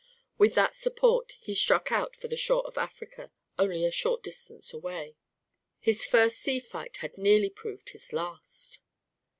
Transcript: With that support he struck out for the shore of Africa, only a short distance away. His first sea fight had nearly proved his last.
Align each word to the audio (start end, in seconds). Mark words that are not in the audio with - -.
With 0.39 0.55
that 0.55 0.73
support 0.73 1.33
he 1.39 1.53
struck 1.53 1.91
out 1.91 2.15
for 2.15 2.27
the 2.27 2.35
shore 2.35 2.65
of 2.65 2.75
Africa, 2.75 3.31
only 3.59 3.85
a 3.85 3.91
short 3.91 4.23
distance 4.23 4.73
away. 4.73 5.15
His 5.79 6.07
first 6.07 6.39
sea 6.39 6.59
fight 6.59 6.97
had 7.05 7.19
nearly 7.19 7.51
proved 7.51 7.89
his 7.89 8.11
last. 8.11 8.79